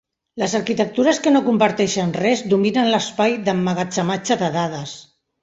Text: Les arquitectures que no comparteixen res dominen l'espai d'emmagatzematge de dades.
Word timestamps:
Les 0.43 0.53
arquitectures 0.59 1.19
que 1.27 1.33
no 1.35 1.41
comparteixen 1.47 2.13
res 2.21 2.41
dominen 2.55 2.91
l'espai 2.95 3.37
d'emmagatzematge 3.45 4.41
de 4.43 4.53
dades. 4.59 4.97